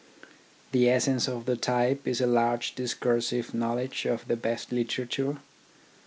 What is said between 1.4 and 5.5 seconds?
the type is a large discursive knowledge of the best literature.